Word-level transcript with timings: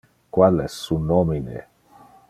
Qual 0.37 0.61
es 0.63 0.71
su 0.85 0.97
nomine? 1.11 1.63